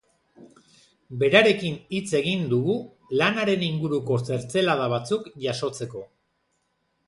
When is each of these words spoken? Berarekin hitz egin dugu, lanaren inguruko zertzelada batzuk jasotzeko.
Berarekin 1.23 1.75
hitz 1.97 2.15
egin 2.21 2.49
dugu, 2.55 2.79
lanaren 3.21 3.69
inguruko 3.69 4.21
zertzelada 4.33 4.91
batzuk 4.99 5.33
jasotzeko. 5.49 6.07